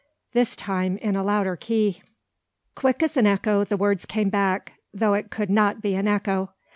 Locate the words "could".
5.29-5.51